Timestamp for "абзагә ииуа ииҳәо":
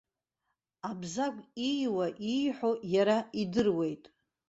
0.89-2.71